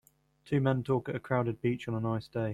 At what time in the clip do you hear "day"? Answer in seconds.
2.27-2.49